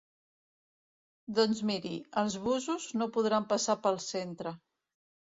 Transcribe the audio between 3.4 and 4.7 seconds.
passar pel centre.